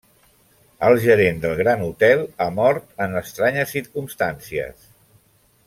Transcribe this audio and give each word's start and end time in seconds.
El 0.87 0.95
gerent 1.03 1.41
del 1.43 1.53
Gran 1.59 1.83
Hotel 1.89 2.23
ha 2.45 2.49
mort 2.55 2.89
en 3.07 3.15
estranyes 3.23 3.75
circumstàncies. 3.77 4.93